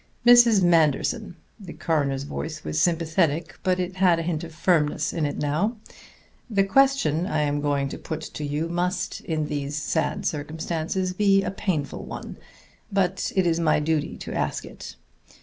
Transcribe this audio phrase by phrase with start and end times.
[0.25, 0.63] "Mrs.
[0.63, 5.37] Manderson." The coroner's voice was sympathetic, but it had a hint of firmness in it
[5.37, 5.77] now.
[6.49, 11.43] "The question I am going to put to you must, in these sad circumstances, be
[11.43, 12.37] a painful one;
[12.91, 14.95] but it is my duty to ask it.